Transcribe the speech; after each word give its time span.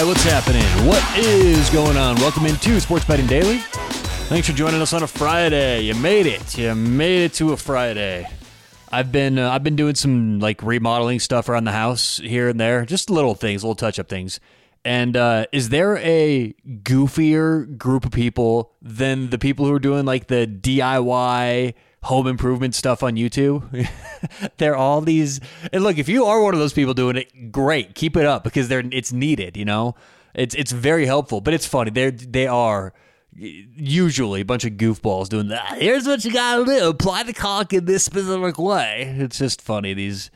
what's 0.00 0.24
happening? 0.24 0.64
What 0.86 1.04
is 1.18 1.68
going 1.68 1.98
on? 1.98 2.16
Welcome 2.16 2.46
into 2.46 2.80
Sports 2.80 3.04
Betting 3.04 3.26
Daily. 3.26 3.58
Thanks 3.58 4.48
for 4.48 4.54
joining 4.54 4.80
us 4.80 4.94
on 4.94 5.02
a 5.02 5.06
Friday. 5.06 5.82
You 5.82 5.94
made 5.94 6.24
it. 6.24 6.56
You 6.56 6.74
made 6.74 7.24
it 7.24 7.34
to 7.34 7.52
a 7.52 7.58
Friday. 7.58 8.26
I've 8.90 9.12
been 9.12 9.38
uh, 9.38 9.50
I've 9.50 9.62
been 9.62 9.76
doing 9.76 9.94
some 9.94 10.40
like 10.40 10.62
remodeling 10.62 11.20
stuff 11.20 11.50
around 11.50 11.64
the 11.64 11.72
house 11.72 12.16
here 12.16 12.48
and 12.48 12.58
there, 12.58 12.86
just 12.86 13.10
little 13.10 13.34
things, 13.34 13.62
little 13.62 13.74
touch 13.74 13.98
up 13.98 14.08
things. 14.08 14.40
And 14.82 15.14
uh, 15.14 15.44
is 15.52 15.68
there 15.68 15.98
a 15.98 16.54
goofier 16.82 17.76
group 17.76 18.06
of 18.06 18.12
people 18.12 18.72
than 18.80 19.28
the 19.28 19.38
people 19.38 19.66
who 19.66 19.74
are 19.74 19.78
doing 19.78 20.06
like 20.06 20.28
the 20.28 20.46
DIY 20.46 21.74
home 22.02 22.26
improvement 22.26 22.74
stuff 22.74 23.02
on 23.02 23.14
YouTube? 23.14 23.88
they're 24.56 24.76
all 24.76 25.00
these. 25.00 25.40
And 25.72 25.82
look, 25.82 25.98
if 25.98 26.08
you 26.08 26.24
are 26.24 26.42
one 26.42 26.54
of 26.54 26.60
those 26.60 26.72
people 26.72 26.94
doing 26.94 27.16
it, 27.16 27.52
great, 27.52 27.94
keep 27.94 28.16
it 28.16 28.26
up 28.26 28.44
because 28.44 28.68
they're 28.68 28.84
it's 28.90 29.12
needed. 29.12 29.56
You 29.56 29.64
know, 29.64 29.94
it's 30.34 30.54
it's 30.54 30.72
very 30.72 31.06
helpful. 31.06 31.40
But 31.40 31.54
it's 31.54 31.66
funny. 31.66 31.90
They 31.90 32.10
they 32.10 32.46
are 32.46 32.92
usually 33.34 34.42
a 34.42 34.44
bunch 34.44 34.64
of 34.64 34.72
goofballs 34.72 35.28
doing 35.28 35.48
that. 35.48 35.78
Here's 35.80 36.06
what 36.06 36.24
you 36.24 36.32
gotta 36.32 36.64
do: 36.64 36.88
apply 36.88 37.22
the 37.22 37.32
caulk 37.32 37.72
in 37.72 37.84
this 37.84 38.04
specific 38.04 38.58
way. 38.58 39.14
It's 39.18 39.38
just 39.38 39.62
funny 39.62 39.94
these 39.94 40.30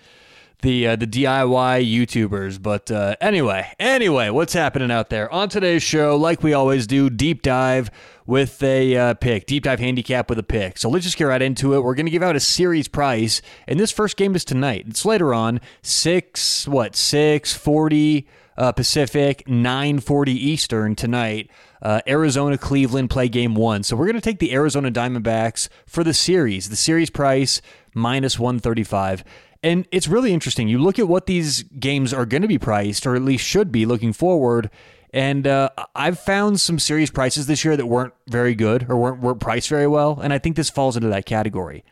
the 0.63 0.89
uh, 0.89 0.97
the 0.97 1.07
DIY 1.07 1.91
YouTubers. 1.91 2.61
But 2.61 2.91
uh, 2.91 3.17
anyway, 3.21 3.73
anyway, 3.79 4.31
what's 4.31 4.53
happening 4.53 4.91
out 4.91 5.11
there 5.11 5.31
on 5.33 5.49
today's 5.49 5.83
show? 5.83 6.17
Like 6.17 6.43
we 6.43 6.53
always 6.53 6.87
do, 6.87 7.11
deep 7.11 7.43
dive 7.43 7.91
with 8.27 8.63
a 8.63 8.97
uh, 8.97 9.15
pick, 9.15 9.47
deep 9.47 9.65
dive 9.65 9.81
handicap 9.81 10.29
with 10.29 10.39
a 10.39 10.43
pick. 10.43 10.79
So 10.79 10.89
let's 10.89 11.05
just 11.05 11.17
get 11.17 11.25
right 11.25 11.43
into 11.43 11.75
it. 11.75 11.81
We're 11.81 11.95
going 11.95 12.07
to 12.07 12.13
give 12.13 12.23
out 12.23 12.37
a 12.37 12.41
series 12.41 12.89
price, 12.89 13.43
and 13.67 13.79
this 13.79 13.93
first 13.93 14.17
game 14.17 14.35
is 14.35 14.45
tonight. 14.45 14.87
It's 14.89 15.05
later 15.05 15.35
on, 15.35 15.61
six 15.83 16.67
what 16.67 16.97
six 16.97 17.55
forty 17.55 18.27
uh, 18.57 18.73
Pacific, 18.73 19.47
nine 19.49 20.01
forty 20.01 20.33
Eastern 20.33 20.95
tonight. 20.95 21.51
Uh, 21.83 22.01
Arizona 22.09 22.57
Cleveland 22.57 23.11
play 23.11 23.29
game 23.29 23.55
one. 23.55 23.83
So 23.83 23.95
we're 23.97 24.07
going 24.07 24.17
to 24.17 24.21
take 24.21 24.39
the 24.39 24.55
Arizona 24.55 24.91
Diamondbacks 24.91 25.69
for 25.87 26.03
the 26.03 26.15
series. 26.15 26.69
The 26.71 26.77
series 26.77 27.11
price 27.11 27.61
minus 27.95 28.39
135. 28.39 29.25
And 29.63 29.87
it's 29.91 30.09
really 30.09 30.33
interesting. 30.33 30.69
You 30.69 30.79
look 30.79 30.99
at 30.99 31.09
what 31.09 31.27
these 31.27 31.63
games 31.65 32.13
are 32.13 32.27
going 32.27 32.43
to 32.43 32.49
be 32.49 32.59
priced, 32.59 33.07
or 33.07 33.17
at 33.17 33.23
least 33.23 33.45
should 33.45 33.73
be 33.73 33.87
looking 33.87 34.13
forward. 34.13 34.71
And 35.13 35.47
uh, 35.47 35.71
I've 35.95 36.19
found 36.19 36.61
some 36.61 36.79
series 36.79 37.11
prices 37.11 37.47
this 37.47 37.65
year 37.65 37.77
that 37.77 37.87
weren't 37.87 38.13
very 38.29 38.55
good 38.55 38.87
or 38.89 38.97
weren't, 38.97 39.21
weren't 39.21 39.41
priced 39.41 39.69
very 39.69 39.87
well. 39.87 40.21
And 40.23 40.33
I 40.33 40.39
think 40.39 40.57
this 40.57 40.69
falls 40.69 40.97
into 40.97 41.09
that 41.09 41.27
category. 41.27 41.85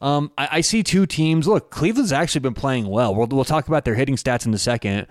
Um, 0.00 0.32
I, 0.36 0.48
I, 0.50 0.60
see 0.62 0.82
two 0.82 1.06
teams. 1.06 1.46
Look, 1.46 1.70
Cleveland's 1.70 2.10
actually 2.10 2.40
been 2.40 2.54
playing 2.54 2.88
well. 2.88 3.14
We'll, 3.14 3.28
we'll 3.28 3.44
talk 3.44 3.68
about 3.68 3.84
their 3.84 3.94
hitting 3.94 4.16
stats 4.16 4.44
in 4.44 4.52
a 4.52 4.58
second. 4.58 5.06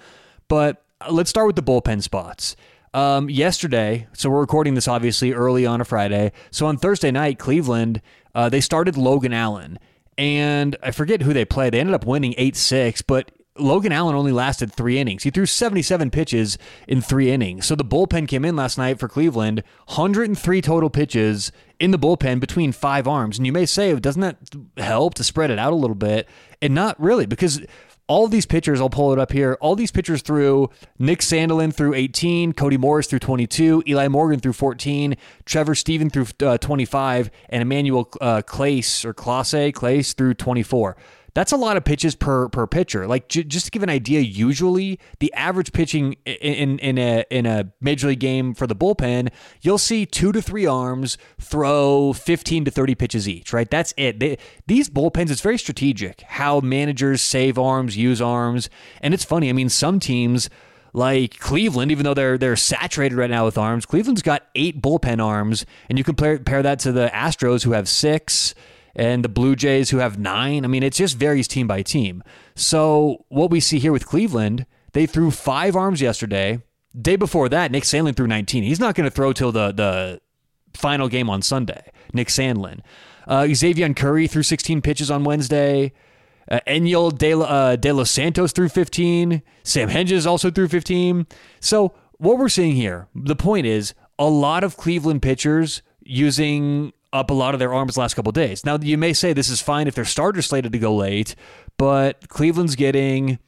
But 0.50 0.84
let's 1.10 1.30
start 1.30 1.48
with 1.48 1.56
the 1.56 1.64
bullpen 1.64 2.02
spots. 2.02 2.58
Um, 2.94 3.30
yesterday, 3.30 4.08
so 4.12 4.30
we're 4.30 4.42
recording 4.42 4.74
this 4.74 4.90
obviously 4.90 5.32
early 5.32 5.66
on 5.66 5.80
a 5.80 5.86
Friday. 5.86 6.34
So 6.52 6.66
on 6.66 6.76
Thursday 6.76 7.10
night, 7.10 7.40
Cleveland, 7.40 8.02
uh, 8.36 8.50
they 8.50 8.60
started 8.60 8.98
Logan 8.98 9.32
Allen. 9.32 9.80
And 10.18 10.76
I 10.84 10.92
forget 10.92 11.22
who 11.22 11.34
they 11.34 11.46
played. 11.46 11.74
They 11.74 11.80
ended 11.80 11.96
up 11.96 12.06
winning 12.06 12.36
8 12.38 12.56
6, 12.56 13.02
but 13.04 13.32
Logan 13.58 13.92
Allen 13.92 14.16
only 14.16 14.32
lasted 14.32 14.72
three 14.72 14.98
innings. 14.98 15.24
He 15.24 15.30
threw 15.30 15.46
77 15.46 16.10
pitches 16.10 16.58
in 16.88 17.02
three 17.02 17.32
innings. 17.32 17.66
So 17.66 17.76
the 17.76 17.86
bullpen 17.86 18.28
came 18.28 18.46
in 18.46 18.56
last 18.56 18.78
night 18.78 19.00
for 19.00 19.08
Cleveland, 19.08 19.64
103 19.88 20.62
total 20.62 20.90
pitches 20.90 21.52
in 21.80 21.92
the 21.92 22.00
bullpen 22.00 22.40
between 22.40 22.72
five 22.72 23.08
arms. 23.08 23.38
And 23.38 23.46
you 23.46 23.52
may 23.52 23.66
say, 23.66 23.94
doesn't 24.00 24.22
that 24.22 24.38
help 24.78 25.16
to 25.16 25.24
spread 25.24 25.52
it 25.52 25.60
out 25.60 25.74
a 25.74 25.76
little 25.76 25.96
bit? 25.96 26.30
And 26.62 26.74
not 26.74 27.00
really, 27.00 27.26
because 27.26 27.62
all 28.12 28.28
these 28.28 28.46
pitchers, 28.46 28.82
I'll 28.82 28.90
pull 28.90 29.14
it 29.14 29.20
up 29.20 29.32
here. 29.32 29.58
All 29.62 29.74
these 29.74 29.90
pitchers 29.90 30.22
through 30.22 30.70
Nick 31.00 31.20
Sandlin 31.22 31.74
through 31.74 31.94
18, 31.94 32.52
Cody 32.52 32.76
Morris 32.76 33.08
through 33.08 33.20
22, 33.20 33.84
Eli 33.88 34.10
Morgan 34.10 34.38
through 34.38 34.52
14, 34.52 35.16
Trevor 35.46 35.76
Stephan 35.76 36.10
through 36.10 36.26
uh, 36.46 36.58
25, 36.58 37.32
and 37.48 37.62
Emmanuel 37.62 38.10
uh, 38.20 38.42
Clase 38.42 39.06
or 39.06 39.14
Clase 39.14 39.72
Clase 39.72 40.14
through 40.14 40.34
24. 40.34 40.98
That's 41.34 41.52
a 41.52 41.58
lot 41.58 41.78
of 41.78 41.86
pitches 41.86 42.16
per 42.16 42.50
per 42.50 42.68
pitcher. 42.68 43.08
Like 43.08 43.30
j- 43.30 43.44
just 43.44 43.66
to 43.66 43.72
give 43.72 43.84
an 43.84 43.90
idea, 43.90 44.20
usually 44.20 45.00
the 45.20 45.34
average 45.34 45.72
pitching 45.72 46.14
in 46.26 46.78
in 46.80 46.98
a 46.98 47.24
in 47.30 47.46
a 47.46 47.72
major 47.80 48.08
league 48.08 48.20
game 48.20 48.54
for 48.54 48.68
the 48.68 48.76
bullpen, 48.76 49.30
you'll 49.62 49.78
see 49.78 50.06
two 50.06 50.32
to 50.32 50.42
three 50.42 50.66
arms 50.66 51.18
throw 51.40 52.14
15 52.14 52.66
to 52.66 52.72
30 52.72 52.96
pitches 52.96 53.30
each. 53.30 53.54
Right, 53.54 53.70
that's 53.70 53.94
it. 53.96 54.20
They, 54.20 54.38
these 54.68 54.90
bullpens, 54.90 55.32
it's 55.32 55.42
very 55.42 55.58
strategic 55.58 56.22
how 56.22 56.60
managers 56.60 57.22
save 57.22 57.58
arms, 57.58 57.96
use 57.96 58.22
arms, 58.22 58.70
and 59.02 59.14
it's 59.14 59.24
funny. 59.24 59.50
I 59.50 59.54
mean, 59.54 59.70
some 59.70 60.00
teams 60.00 60.50
like 60.94 61.40
Cleveland, 61.40 61.92
even 61.92 62.04
though 62.04 62.14
they're 62.14 62.38
they're 62.38 62.58
saturated 62.58 63.16
right 63.16 63.30
now 63.30 63.46
with 63.46 63.58
arms, 63.58 63.86
Cleveland's 63.86 64.22
got 64.22 64.48
eight 64.56 64.82
bullpen 64.82 65.24
arms, 65.24 65.66
and 65.90 65.98
you 65.98 66.04
compare 66.04 66.36
compare 66.38 66.64
that 66.64 66.80
to 66.80 66.92
the 66.92 67.10
Astros 67.14 67.64
who 67.64 67.72
have 67.72 67.88
six 67.88 68.54
and 68.96 69.24
the 69.24 69.30
Blue 69.30 69.56
Jays 69.56 69.90
who 69.90 69.98
have 69.98 70.18
nine. 70.18 70.66
I 70.66 70.68
mean, 70.68 70.84
it 70.84 70.94
just 70.94 71.18
varies 71.18 71.48
team 71.48 71.68
by 71.68 71.82
team. 71.82 72.24
So 72.56 73.26
what 73.30 73.50
we 73.50 73.60
see 73.60 73.80
here 73.80 73.92
with 73.92 74.06
Cleveland, 74.06 74.66
they 74.94 75.06
threw 75.06 75.32
five 75.32 75.76
arms 75.76 76.02
yesterday. 76.02 76.62
Day 77.00 77.16
before 77.16 77.50
that, 77.50 77.72
Nick 77.72 77.84
Sandlin 77.84 78.16
threw 78.16 78.28
19. 78.28 78.64
He's 78.64 78.80
not 78.80 78.96
going 78.96 79.10
to 79.10 79.16
throw 79.16 79.34
till 79.34 79.52
the 79.52 79.72
the 79.72 80.22
final 80.74 81.08
game 81.08 81.30
on 81.30 81.42
Sunday. 81.42 81.92
Nick 82.14 82.28
Sandlin. 82.28 82.80
Uh, 83.28 83.44
Xzavion 83.44 83.96
Curry 83.96 84.28
threw 84.28 84.44
16 84.44 84.82
pitches 84.82 85.12
on 85.12 85.24
Wednesday. 85.24 85.94
Uh, 86.50 86.60
De, 86.66 87.34
uh, 87.34 87.76
De 87.76 87.92
Los 87.92 88.12
Santos 88.12 88.52
threw 88.52 88.68
15. 88.68 89.42
Sam 89.64 89.90
Hentges 89.90 90.26
also 90.26 90.50
threw 90.50 90.68
15. 90.68 91.28
So 91.60 91.94
what 92.18 92.38
we're 92.38 92.50
seeing 92.50 92.76
here, 92.76 93.08
the 93.16 93.36
point 93.36 93.66
is, 93.66 93.94
a 94.20 94.28
lot 94.28 94.64
of 94.64 94.78
Cleveland 94.78 95.22
pitchers 95.22 95.82
using 96.04 96.94
up 97.14 97.30
a 97.30 97.34
lot 97.34 97.54
of 97.54 97.60
their 97.60 97.74
arms 97.74 97.96
the 97.96 98.00
last 98.00 98.14
couple 98.14 98.32
days. 98.32 98.66
Now, 98.66 98.78
you 98.78 98.98
may 98.98 99.14
say 99.14 99.34
this 99.34 99.50
is 99.50 99.62
fine 99.62 99.88
if 99.88 99.96
their 99.96 100.06
starter 100.06 100.42
slated 100.42 100.72
to 100.72 100.80
go 100.80 100.96
late, 100.96 101.36
but 101.78 102.28
Cleveland's 102.30 102.76
getting 102.76 103.40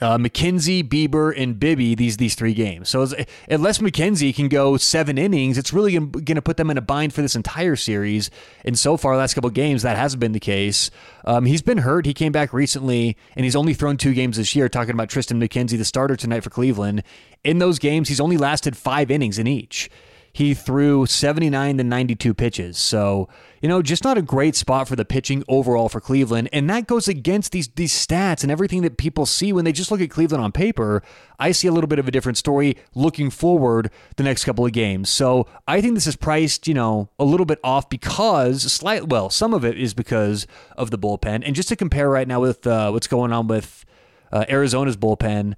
uh, 0.00 0.16
McKenzie, 0.16 0.82
Bieber, 0.82 1.34
and 1.36 1.56
Bibee 1.56 1.96
these 1.96 2.16
these 2.16 2.34
three 2.34 2.54
games. 2.54 2.88
So 2.88 3.06
unless 3.48 3.78
McKenzie 3.78 4.34
can 4.34 4.48
go 4.48 4.76
seven 4.76 5.18
innings, 5.18 5.58
it's 5.58 5.72
really 5.72 5.98
going 5.98 6.24
to 6.24 6.42
put 6.42 6.56
them 6.56 6.70
in 6.70 6.78
a 6.78 6.80
bind 6.80 7.12
for 7.12 7.22
this 7.22 7.36
entire 7.36 7.76
series. 7.76 8.30
And 8.64 8.78
so 8.78 8.96
far, 8.96 9.16
last 9.16 9.34
couple 9.34 9.50
games, 9.50 9.82
that 9.82 9.96
hasn't 9.96 10.20
been 10.20 10.32
the 10.32 10.40
case. 10.40 10.90
Um, 11.24 11.44
he's 11.44 11.62
been 11.62 11.78
hurt. 11.78 12.06
He 12.06 12.14
came 12.14 12.32
back 12.32 12.52
recently, 12.52 13.16
and 13.36 13.44
he's 13.44 13.56
only 13.56 13.74
thrown 13.74 13.96
two 13.96 14.14
games 14.14 14.36
this 14.36 14.56
year. 14.56 14.68
Talking 14.68 14.94
about 14.94 15.08
Triston 15.08 15.42
McKenzie, 15.42 15.76
the 15.76 15.84
starter 15.84 16.16
tonight 16.16 16.44
for 16.44 16.50
Cleveland. 16.50 17.02
In 17.44 17.58
those 17.58 17.78
games, 17.78 18.08
he's 18.08 18.20
only 18.20 18.36
lasted 18.36 18.76
five 18.76 19.10
innings 19.10 19.38
in 19.38 19.46
each 19.46 19.90
he 20.32 20.54
threw 20.54 21.06
79 21.06 21.78
to 21.78 21.84
92 21.84 22.34
pitches. 22.34 22.78
So, 22.78 23.28
you 23.60 23.68
know, 23.68 23.82
just 23.82 24.04
not 24.04 24.16
a 24.16 24.22
great 24.22 24.54
spot 24.54 24.88
for 24.88 24.96
the 24.96 25.04
pitching 25.04 25.44
overall 25.48 25.88
for 25.88 26.00
Cleveland. 26.00 26.48
And 26.52 26.70
that 26.70 26.86
goes 26.86 27.08
against 27.08 27.52
these 27.52 27.68
these 27.68 27.92
stats 27.92 28.42
and 28.42 28.50
everything 28.50 28.82
that 28.82 28.96
people 28.96 29.26
see 29.26 29.52
when 29.52 29.64
they 29.64 29.72
just 29.72 29.90
look 29.90 30.00
at 30.00 30.10
Cleveland 30.10 30.42
on 30.42 30.52
paper. 30.52 31.02
I 31.38 31.52
see 31.52 31.66
a 31.66 31.72
little 31.72 31.88
bit 31.88 31.98
of 31.98 32.06
a 32.06 32.10
different 32.10 32.38
story 32.38 32.76
looking 32.94 33.30
forward 33.30 33.90
the 34.16 34.22
next 34.22 34.44
couple 34.44 34.64
of 34.64 34.72
games. 34.72 35.10
So, 35.10 35.46
I 35.66 35.80
think 35.80 35.94
this 35.94 36.06
is 36.06 36.16
priced, 36.16 36.68
you 36.68 36.74
know, 36.74 37.08
a 37.18 37.24
little 37.24 37.46
bit 37.46 37.58
off 37.64 37.88
because 37.88 38.70
slight 38.72 39.08
well, 39.08 39.30
some 39.30 39.52
of 39.52 39.64
it 39.64 39.76
is 39.78 39.94
because 39.94 40.46
of 40.76 40.90
the 40.90 40.98
bullpen. 40.98 41.42
And 41.44 41.54
just 41.54 41.68
to 41.70 41.76
compare 41.76 42.08
right 42.08 42.28
now 42.28 42.40
with 42.40 42.66
uh, 42.66 42.90
what's 42.90 43.08
going 43.08 43.32
on 43.32 43.48
with 43.48 43.84
uh, 44.32 44.44
Arizona's 44.48 44.96
bullpen, 44.96 45.54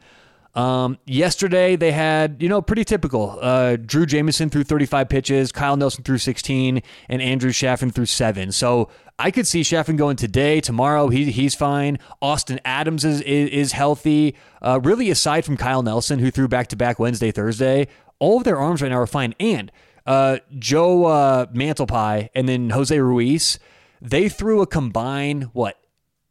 um, 0.55 0.99
yesterday 1.07 1.77
they 1.77 1.93
had, 1.93 2.43
you 2.43 2.49
know, 2.49 2.61
pretty 2.61 2.85
typical. 2.85 3.39
Uh, 3.41 3.77
Drew 3.77 4.05
Jameson 4.05 4.51
threw 4.51 4.65
35 4.65 5.09
pitches, 5.09 5.53
Kyle 5.53 5.77
Nelson 5.77 6.05
threw 6.05 6.19
16, 6.19 6.83
and 7.09 7.23
Andrew 7.23 7.53
Chafin 7.53 7.91
threw 7.91 8.05
seven. 8.05 8.53
So 8.53 8.91
I 9.19 9.31
could 9.31 9.47
see 9.47 9.63
Chafin 9.63 9.97
going 9.97 10.17
today, 10.17 10.61
tomorrow. 10.61 11.09
He, 11.09 11.31
he's 11.31 11.55
fine. 11.55 11.99
Austin 12.21 12.61
Adams 12.65 13.05
is 13.05 13.21
is, 13.23 13.51
is 13.51 13.73
healthy. 13.73 14.37
Uh, 14.61 14.81
really, 14.83 15.11
aside 15.11 15.45
from 15.45 15.57
Kyle 15.57 15.83
Nelson, 15.83 16.19
who 16.19 16.31
threw 16.31 16.49
back 16.49 16.67
to 16.69 16.77
back 16.77 16.99
Wednesday, 16.99 17.31
Thursday, 17.31 17.89
all 18.19 18.39
of 18.39 18.45
their 18.45 18.59
arms 18.59 18.83
right 18.83 18.91
now 18.91 18.99
are 18.99 19.07
fine. 19.07 19.35
And 19.41 19.73
uh, 20.07 20.39
Joe 20.59 21.07
uh, 21.07 21.47
Mantiply 21.47 22.29
and 22.35 22.49
then 22.49 22.71
Jose 22.71 22.99
Ruiz, 22.99 23.59
they 24.01 24.29
threw 24.29 24.61
a 24.61 24.67
combined 24.67 25.45
what 25.53 25.79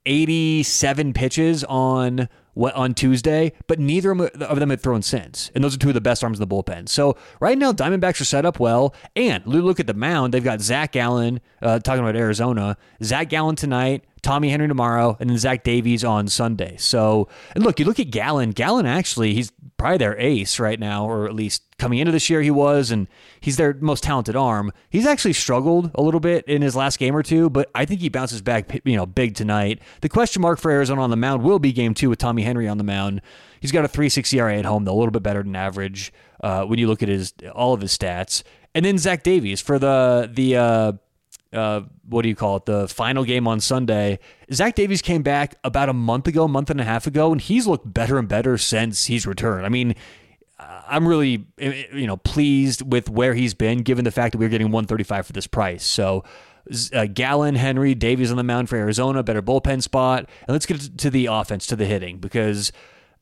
87 0.06 1.14
pitches 1.14 1.64
on 1.64 2.30
on 2.56 2.94
Tuesday, 2.94 3.54
but 3.68 3.80
neither 3.80 4.12
of 4.12 4.60
them 4.60 4.70
had 4.70 4.82
thrown 4.82 5.02
since. 5.02 5.52
And 5.56 5.64
those 5.64 5.76
are 5.76 5.80
two 5.80 5.90
of 5.90 5.94
the 5.94 6.02
best 6.02 6.24
arms 6.24 6.40
in 6.40 6.48
the 6.48 6.54
bullpen. 6.54 6.90
So 6.90 7.18
right 7.40 7.58
now, 7.58 7.72
Diamondbacks 7.72 8.22
are 8.22 8.26
set 8.26 8.46
up 8.46 8.60
well. 8.60 8.94
And 9.16 9.46
look 9.46 9.80
at 9.80 9.88
the 9.88 9.94
mound. 9.94 10.34
They've 10.34 10.44
got 10.44 10.62
Zac 10.62 10.92
Gallen, 10.92 11.40
uh, 11.62 11.80
talking 11.80 12.02
about 12.02 12.16
Arizona, 12.16 12.78
Zac 13.04 13.30
Gallen 13.30 13.56
tonight, 13.56 14.04
Tommy 14.22 14.50
Henry 14.50 14.68
tomorrow, 14.68 15.18
and 15.20 15.30
then 15.30 15.38
Zach 15.38 15.64
Davies 15.64 16.04
on 16.04 16.28
Sunday. 16.28 16.78
So, 16.78 17.28
and 17.56 17.64
look, 17.64 17.80
you 17.80 17.86
look 17.86 18.00
at 18.00 18.12
Gallen. 18.12 18.52
Gallen 18.52 18.86
actually, 18.86 19.34
he's 19.34 19.52
probably 19.78 19.98
their 19.98 20.18
ace 20.20 20.60
right 20.60 20.80
now, 20.80 21.10
or 21.10 21.26
at 21.26 21.34
least 21.34 21.64
coming 21.80 21.98
into 21.98 22.12
this 22.12 22.30
year 22.30 22.42
he 22.42 22.52
was, 22.52 22.92
and 22.92 23.08
he's 23.40 23.58
their 23.58 23.74
most 23.82 24.04
talented 24.04 24.36
arm. 24.36 24.72
He's 24.90 25.08
actually 25.08 25.34
struggled 25.34 25.90
a 25.96 26.04
little 26.04 26.20
bit 26.20 26.46
in 26.46 26.62
his 26.62 26.76
last 26.76 27.00
game 27.00 27.16
or 27.16 27.24
two, 27.24 27.50
but 27.50 27.72
I 27.74 27.86
think 27.86 28.02
he 28.02 28.10
bounces 28.10 28.44
back, 28.44 28.80
you 28.86 28.96
know, 28.96 29.08
big 29.08 29.34
tonight. 29.34 29.82
The 30.02 30.10
question 30.10 30.42
mark 30.44 30.60
for 30.60 30.70
Arizona 30.70 31.02
on 31.02 31.10
the 31.10 31.18
mound 31.18 31.42
will 31.42 31.58
be 31.60 31.72
game 31.72 31.96
two 31.96 32.10
with 32.10 32.20
Tommy 32.20 32.44
Henry 32.44 32.68
on 32.68 32.78
the 32.78 32.84
mound. 32.84 33.22
He's 33.60 33.72
got 33.72 33.86
a 33.86 33.88
3.6 33.88 34.32
ERA 34.36 34.58
at 34.58 34.66
home, 34.66 34.86
though 34.86 34.94
a 34.94 35.00
little 35.00 35.12
bit 35.12 35.24
better 35.24 35.42
than 35.42 35.56
average 35.56 36.14
uh, 36.44 36.66
when 36.66 36.78
you 36.78 36.88
look 36.88 37.02
at 37.02 37.10
his 37.10 37.34
all 37.54 37.74
of 37.74 37.82
his 37.82 37.98
stats. 37.98 38.44
And 38.76 38.86
then 38.86 38.98
Zach 38.98 39.24
Davies 39.24 39.62
for 39.62 39.80
the 39.80 40.30
the 40.32 40.56
uh, 40.58 40.92
uh, 41.54 41.82
what 42.08 42.22
do 42.24 42.30
you 42.30 42.36
call 42.36 42.58
it? 42.58 42.66
The 42.66 42.88
final 42.88 43.24
game 43.24 43.48
on 43.48 43.60
Sunday. 43.60 44.20
Zach 44.54 44.76
Davies 44.76 45.02
came 45.02 45.22
back 45.22 45.56
about 45.64 45.90
a 45.90 45.94
month 45.94 46.28
ago, 46.28 46.46
a 46.46 46.48
month 46.48 46.70
and 46.70 46.80
a 46.80 46.84
half 46.84 47.08
ago, 47.08 47.32
and 47.32 47.42
he's 47.42 47.68
looked 47.68 47.92
better 47.94 48.18
and 48.18 48.28
better 48.28 48.58
since 48.58 49.06
he's 49.06 49.26
returned. 49.26 49.66
I 49.66 49.70
mean, 49.70 49.96
I'm 50.60 51.08
really 51.08 51.46
you 51.58 52.08
know 52.08 52.18
pleased 52.18 52.92
with 52.92 53.10
where 53.10 53.34
he's 53.34 53.54
been, 53.54 53.80
given 53.80 54.06
the 54.06 54.12
fact 54.12 54.34
that 54.34 54.38
we're 54.38 54.50
getting 54.50 54.68
135 54.68 55.28
for 55.28 55.34
this 55.34 55.48
price. 55.48 55.84
So. 55.84 56.24
Uh, 56.94 57.08
Gallen, 57.08 57.56
Henry, 57.56 57.96
Davies 57.96 58.30
on 58.30 58.38
the 58.38 58.44
mound 58.44 58.70
for 58.70 58.76
Arizona, 58.76 59.24
better 59.24 59.42
bullpen 59.42 59.82
spot. 59.82 60.30
And 60.42 60.50
let's 60.50 60.68
get 60.68 60.96
to 61.00 61.10
the 61.10 61.26
offense, 61.26 61.66
to 61.68 61.76
the 61.76 61.88
hitting, 61.88 62.20
because 62.20 62.72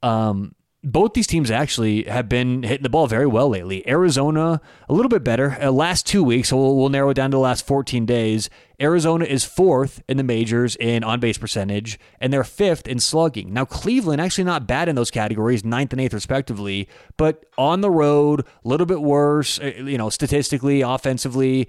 um, 0.03 0.55
both 0.81 1.13
these 1.13 1.27
teams 1.27 1.51
actually 1.51 2.03
have 2.03 2.29
been 2.29 2.63
hitting 2.63 2.83
the 2.83 2.89
ball 2.89 3.05
very 3.05 3.27
well 3.27 3.49
lately. 3.49 3.85
Arizona, 3.87 4.61
a 4.87 4.93
little 4.93 5.09
bit 5.09 5.25
better. 5.25 5.57
Uh, 5.61 5.71
last 5.71 6.05
two 6.05 6.23
weeks, 6.23 6.49
so 6.49 6.57
we'll, 6.57 6.77
we'll, 6.77 6.89
narrow 6.89 7.09
it 7.09 7.15
down 7.15 7.31
to 7.31 7.35
the 7.35 7.41
last 7.41 7.67
14 7.67 8.05
days. 8.05 8.49
Arizona 8.81 9.25
is 9.25 9.43
fourth 9.43 10.01
in 10.07 10.15
the 10.15 10.23
majors 10.23 10.77
in 10.77 11.03
on 11.03 11.19
base 11.19 11.37
percentage, 11.37 11.99
and 12.21 12.31
they're 12.31 12.45
fifth 12.45 12.87
in 12.87 12.99
slugging. 12.99 13.51
Now, 13.51 13.65
Cleveland, 13.65 14.21
actually 14.21 14.45
not 14.45 14.67
bad 14.67 14.87
in 14.87 14.95
those 14.95 15.11
categories, 15.11 15.65
ninth 15.65 15.91
and 15.91 15.99
eighth 15.99 16.13
respectively, 16.13 16.87
but 17.17 17.45
on 17.57 17.81
the 17.81 17.91
road, 17.91 18.41
a 18.41 18.67
little 18.67 18.85
bit 18.85 19.01
worse, 19.01 19.59
uh, 19.59 19.73
you 19.83 19.97
know, 19.97 20.09
statistically, 20.09 20.79
offensively, 20.79 21.67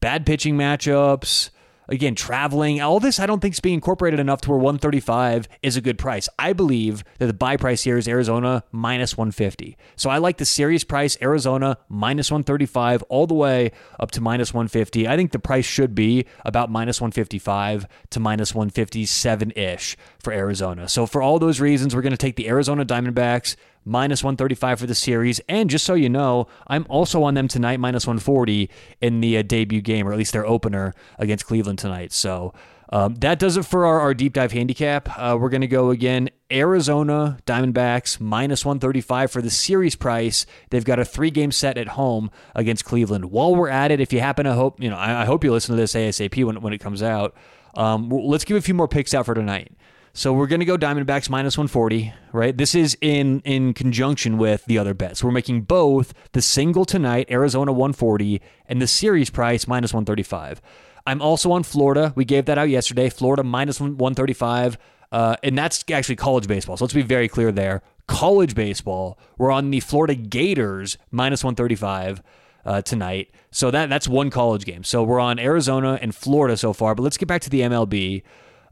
bad 0.00 0.24
pitching 0.24 0.56
matchups 0.56 1.50
again, 1.88 2.14
traveling, 2.14 2.80
all 2.80 3.00
this 3.00 3.20
I 3.20 3.26
don't 3.26 3.40
think 3.40 3.54
is 3.54 3.60
being 3.60 3.74
incorporated 3.74 4.20
enough 4.20 4.40
to 4.42 4.50
where 4.50 4.58
135 4.58 5.48
is 5.62 5.76
a 5.76 5.80
good 5.80 5.98
price. 5.98 6.28
I 6.38 6.52
believe 6.52 7.04
that 7.18 7.26
the 7.26 7.32
buy 7.32 7.56
price 7.56 7.82
here 7.82 7.96
is 7.96 8.08
Arizona 8.08 8.64
minus 8.72 9.16
150. 9.16 9.76
So 9.96 10.10
I 10.10 10.18
like 10.18 10.38
the 10.38 10.44
series 10.44 10.84
price 10.84 11.16
Arizona 11.20 11.78
minus 11.88 12.30
135 12.30 13.02
all 13.04 13.26
the 13.26 13.34
way 13.34 13.72
up 14.00 14.10
to 14.12 14.20
minus 14.20 14.52
150. 14.52 15.08
I 15.08 15.16
think 15.16 15.32
the 15.32 15.38
price 15.38 15.64
should 15.64 15.94
be 15.94 16.26
about 16.44 16.70
minus 16.70 17.00
155 17.00 17.86
to 18.10 18.20
minus 18.20 18.54
157 18.54 19.52
ish 19.52 19.96
for 20.18 20.32
Arizona. 20.32 20.88
So 20.88 21.06
for 21.06 21.22
all 21.22 21.38
those 21.38 21.60
reasons, 21.60 21.94
we're 21.94 22.02
going 22.02 22.10
to 22.10 22.16
take 22.16 22.36
the 22.36 22.48
Arizona 22.48 22.84
Diamondbacks 22.84 23.56
minus 23.86 24.22
135 24.22 24.80
for 24.80 24.86
the 24.86 24.94
series. 24.94 25.40
And 25.48 25.70
just 25.70 25.86
so 25.86 25.94
you 25.94 26.10
know, 26.10 26.48
I'm 26.66 26.84
also 26.90 27.22
on 27.22 27.34
them 27.34 27.48
tonight, 27.48 27.80
minus 27.80 28.06
140 28.06 28.68
in 29.00 29.20
the 29.20 29.38
uh, 29.38 29.42
debut 29.42 29.80
game, 29.80 30.06
or 30.06 30.12
at 30.12 30.18
least 30.18 30.32
their 30.32 30.46
opener 30.46 30.92
against 31.18 31.46
Cleveland 31.46 31.78
tonight. 31.78 32.12
So 32.12 32.52
um, 32.90 33.14
that 33.16 33.38
does 33.38 33.56
it 33.56 33.64
for 33.64 33.86
our, 33.86 34.00
our 34.00 34.14
deep 34.14 34.32
dive 34.32 34.52
handicap. 34.52 35.08
Uh, 35.18 35.36
we're 35.40 35.48
going 35.48 35.60
to 35.60 35.66
go 35.66 35.90
again 35.90 36.30
Arizona 36.52 37.38
Diamondbacks 37.46 38.20
minus 38.20 38.64
135 38.64 39.30
for 39.30 39.42
the 39.42 39.50
series 39.50 39.96
price. 39.96 40.46
They've 40.70 40.84
got 40.84 40.98
a 40.98 41.04
three 41.04 41.30
game 41.30 41.50
set 41.50 41.78
at 41.78 41.88
home 41.88 42.30
against 42.54 42.84
Cleveland. 42.84 43.26
While 43.26 43.56
we're 43.56 43.68
at 43.68 43.90
it, 43.90 44.00
if 44.00 44.12
you 44.12 44.20
happen 44.20 44.44
to 44.44 44.54
hope, 44.54 44.80
you 44.80 44.90
know, 44.90 44.96
I, 44.96 45.22
I 45.22 45.24
hope 45.24 45.42
you 45.42 45.52
listen 45.52 45.74
to 45.74 45.80
this 45.80 45.94
ASAP 45.94 46.44
when, 46.44 46.60
when 46.60 46.72
it 46.72 46.78
comes 46.78 47.02
out. 47.02 47.34
Um, 47.76 48.08
let's 48.08 48.44
give 48.44 48.56
a 48.56 48.60
few 48.60 48.74
more 48.74 48.88
picks 48.88 49.14
out 49.14 49.26
for 49.26 49.34
tonight. 49.34 49.72
So 50.16 50.32
we're 50.32 50.46
going 50.46 50.60
to 50.60 50.66
go 50.66 50.78
Diamondbacks 50.78 51.28
minus 51.28 51.58
140, 51.58 52.10
right? 52.32 52.56
This 52.56 52.74
is 52.74 52.96
in 53.02 53.40
in 53.40 53.74
conjunction 53.74 54.38
with 54.38 54.64
the 54.64 54.78
other 54.78 54.94
bets. 54.94 55.22
We're 55.22 55.30
making 55.30 55.64
both 55.64 56.14
the 56.32 56.40
single 56.40 56.86
tonight, 56.86 57.26
Arizona 57.30 57.70
140, 57.70 58.40
and 58.66 58.80
the 58.80 58.86
series 58.86 59.28
price 59.28 59.68
minus 59.68 59.92
135. 59.92 60.62
I'm 61.06 61.20
also 61.20 61.52
on 61.52 61.64
Florida. 61.64 62.14
We 62.16 62.24
gave 62.24 62.46
that 62.46 62.56
out 62.56 62.70
yesterday. 62.70 63.10
Florida 63.10 63.42
minus 63.44 63.78
135, 63.78 64.78
uh, 65.12 65.36
and 65.42 65.58
that's 65.58 65.84
actually 65.92 66.16
college 66.16 66.48
baseball. 66.48 66.78
So 66.78 66.86
let's 66.86 66.94
be 66.94 67.02
very 67.02 67.28
clear 67.28 67.52
there. 67.52 67.82
College 68.08 68.54
baseball, 68.54 69.18
we're 69.36 69.50
on 69.50 69.70
the 69.70 69.80
Florida 69.80 70.14
Gators 70.14 70.96
minus 71.10 71.44
135. 71.44 72.22
Uh, 72.64 72.82
tonight. 72.82 73.30
So 73.52 73.70
that 73.70 73.88
that's 73.88 74.08
one 74.08 74.28
college 74.28 74.64
game. 74.64 74.82
So 74.82 75.04
we're 75.04 75.20
on 75.20 75.38
Arizona 75.38 76.00
and 76.02 76.12
Florida 76.12 76.56
so 76.56 76.72
far. 76.72 76.96
But 76.96 77.04
let's 77.04 77.16
get 77.16 77.28
back 77.28 77.42
to 77.42 77.50
the 77.50 77.60
MLB. 77.60 78.24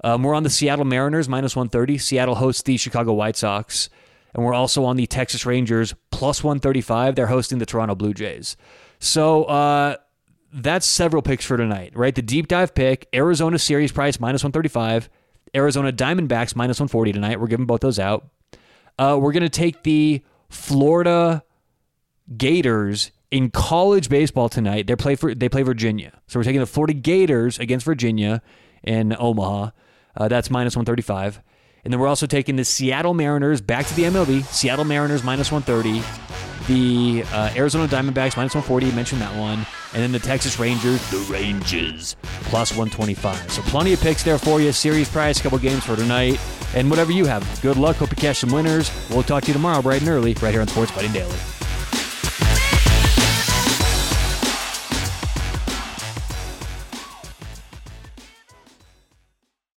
Um, 0.02 0.22
we're 0.22 0.34
on 0.34 0.42
the 0.42 0.50
Seattle 0.50 0.84
Mariners 0.84 1.28
minus 1.28 1.54
130. 1.54 1.98
Seattle 1.98 2.34
hosts 2.34 2.62
the 2.62 2.76
Chicago 2.76 3.12
White 3.12 3.36
Sox. 3.36 3.88
And 4.34 4.44
we're 4.44 4.54
also 4.54 4.84
on 4.84 4.96
the 4.96 5.06
Texas 5.06 5.46
Rangers 5.46 5.94
plus 6.10 6.42
135. 6.42 7.14
They're 7.14 7.26
hosting 7.26 7.58
the 7.58 7.66
Toronto 7.66 7.94
Blue 7.94 8.12
Jays. 8.12 8.56
So 8.98 9.44
uh, 9.44 9.96
that's 10.52 10.86
several 10.86 11.22
picks 11.22 11.44
for 11.44 11.56
tonight, 11.56 11.92
right? 11.94 12.14
The 12.14 12.22
deep 12.22 12.48
dive 12.48 12.74
pick 12.74 13.08
Arizona 13.14 13.58
series 13.58 13.92
price 13.92 14.18
minus 14.18 14.42
135. 14.42 15.08
Arizona 15.54 15.92
Diamondbacks 15.92 16.56
minus 16.56 16.80
140 16.80 17.12
tonight. 17.12 17.40
We're 17.40 17.46
giving 17.46 17.66
both 17.66 17.80
those 17.80 17.98
out. 17.98 18.26
Uh, 18.98 19.18
we're 19.20 19.32
going 19.32 19.42
to 19.44 19.48
take 19.48 19.82
the 19.84 20.22
Florida 20.48 21.44
Gators 22.36 23.10
in 23.30 23.50
college 23.50 24.08
baseball 24.08 24.48
tonight. 24.48 24.86
They 24.86 24.96
play 24.96 25.16
for 25.16 25.34
they 25.34 25.48
play 25.48 25.62
Virginia, 25.62 26.20
so 26.26 26.38
we're 26.38 26.44
taking 26.44 26.60
the 26.60 26.66
Florida 26.66 26.94
Gators 26.94 27.58
against 27.58 27.84
Virginia 27.84 28.42
in 28.84 29.16
Omaha. 29.18 29.70
Uh, 30.16 30.28
that's 30.28 30.50
minus 30.50 30.76
135. 30.76 31.40
And 31.84 31.92
then 31.92 32.00
we're 32.00 32.08
also 32.08 32.26
taking 32.26 32.56
the 32.56 32.64
Seattle 32.64 33.12
Mariners 33.12 33.60
back 33.60 33.86
to 33.86 33.94
the 33.94 34.04
MLB. 34.04 34.42
Seattle 34.44 34.84
Mariners 34.84 35.22
minus 35.22 35.52
130. 35.52 36.02
The 36.66 37.24
uh, 37.30 37.52
Arizona 37.54 37.86
Diamondbacks 37.86 38.36
minus 38.38 38.54
140. 38.54 38.86
You 38.86 38.92
mentioned 38.92 39.20
that 39.20 39.36
one. 39.38 39.66
And 39.92 40.02
then 40.02 40.12
the 40.12 40.18
Texas 40.18 40.58
Rangers, 40.58 41.08
the 41.10 41.18
Rangers, 41.30 42.16
plus 42.44 42.70
125. 42.70 43.52
So 43.52 43.62
plenty 43.62 43.92
of 43.92 44.00
picks 44.00 44.22
there 44.22 44.38
for 44.38 44.60
you. 44.60 44.72
Series 44.72 45.08
price, 45.10 45.40
couple 45.42 45.58
games 45.58 45.84
for 45.84 45.94
tonight. 45.94 46.40
And 46.74 46.88
whatever 46.90 47.12
you 47.12 47.26
have, 47.26 47.46
good 47.60 47.76
luck. 47.76 47.96
Hope 47.96 48.10
you 48.10 48.16
catch 48.16 48.38
some 48.38 48.50
winners. 48.50 48.90
We'll 49.10 49.22
talk 49.22 49.42
to 49.42 49.48
you 49.48 49.52
tomorrow 49.52 49.82
bright 49.82 50.00
and 50.00 50.08
early 50.10 50.34
right 50.34 50.52
here 50.52 50.62
on 50.62 50.68
Sports 50.68 50.90
Betting 50.92 51.12
Daily. 51.12 51.36